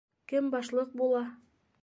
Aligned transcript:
Кем 0.31 0.47
башлыҡ 0.55 0.97
була? 1.03 1.23